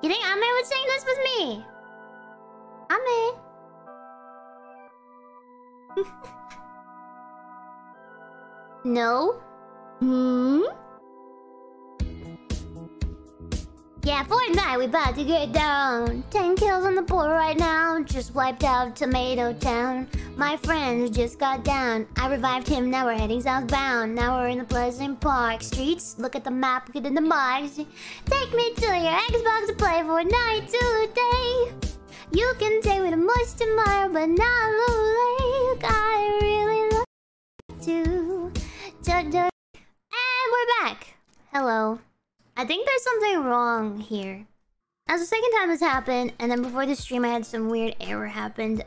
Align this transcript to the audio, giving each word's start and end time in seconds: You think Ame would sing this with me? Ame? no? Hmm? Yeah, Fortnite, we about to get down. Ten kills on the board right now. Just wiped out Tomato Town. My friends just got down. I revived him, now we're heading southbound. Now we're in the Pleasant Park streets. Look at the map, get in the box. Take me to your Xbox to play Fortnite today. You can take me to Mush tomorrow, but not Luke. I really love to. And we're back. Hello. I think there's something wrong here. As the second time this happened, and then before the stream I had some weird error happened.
You 0.00 0.08
think 0.08 0.24
Ame 0.24 0.38
would 0.54 0.66
sing 0.66 0.84
this 0.86 1.04
with 1.04 1.18
me? 1.24 1.64
Ame? 2.92 3.34
no? 8.94 9.40
Hmm? 9.98 10.62
Yeah, 14.08 14.24
Fortnite, 14.24 14.78
we 14.78 14.84
about 14.86 15.16
to 15.16 15.24
get 15.24 15.52
down. 15.52 16.24
Ten 16.30 16.56
kills 16.56 16.86
on 16.86 16.94
the 16.94 17.02
board 17.02 17.30
right 17.30 17.58
now. 17.58 18.00
Just 18.04 18.34
wiped 18.34 18.64
out 18.64 18.96
Tomato 18.96 19.52
Town. 19.52 20.08
My 20.34 20.56
friends 20.56 21.10
just 21.14 21.38
got 21.38 21.62
down. 21.64 22.06
I 22.16 22.30
revived 22.30 22.68
him, 22.68 22.88
now 22.88 23.04
we're 23.04 23.18
heading 23.18 23.42
southbound. 23.42 24.14
Now 24.14 24.38
we're 24.38 24.48
in 24.48 24.58
the 24.58 24.64
Pleasant 24.64 25.20
Park 25.20 25.62
streets. 25.62 26.18
Look 26.18 26.36
at 26.36 26.44
the 26.44 26.50
map, 26.50 26.90
get 26.92 27.04
in 27.04 27.14
the 27.14 27.20
box. 27.20 27.80
Take 28.24 28.54
me 28.54 28.72
to 28.98 29.04
your 29.04 29.12
Xbox 29.12 29.66
to 29.68 29.72
play 29.74 30.00
Fortnite 30.02 30.66
today. 30.66 31.72
You 32.32 32.52
can 32.58 32.82
take 32.82 33.00
me 33.00 33.10
to 33.10 33.16
Mush 33.16 33.52
tomorrow, 33.52 34.12
but 34.12 34.26
not 34.26 34.70
Luke. 34.72 35.84
I 35.84 36.38
really 36.42 36.90
love 36.90 37.04
to. 37.82 38.52
And 39.06 40.52
we're 40.52 40.66
back. 40.82 41.14
Hello. 41.52 42.00
I 42.56 42.64
think 42.64 42.86
there's 42.86 43.04
something 43.04 43.44
wrong 43.44 44.00
here. 44.00 44.46
As 45.06 45.20
the 45.20 45.26
second 45.26 45.50
time 45.56 45.68
this 45.68 45.80
happened, 45.80 46.32
and 46.40 46.50
then 46.50 46.62
before 46.62 46.84
the 46.84 46.96
stream 46.96 47.24
I 47.24 47.28
had 47.28 47.46
some 47.46 47.68
weird 47.68 47.94
error 48.00 48.26
happened. 48.26 48.82